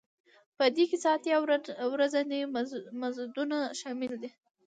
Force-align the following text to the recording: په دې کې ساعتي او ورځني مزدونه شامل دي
په 0.57 0.63
دې 0.75 0.83
کې 0.89 0.97
ساعتي 1.05 1.29
او 1.83 1.89
ورځني 1.95 2.39
مزدونه 3.01 3.57
شامل 3.79 4.13
دي 4.21 4.29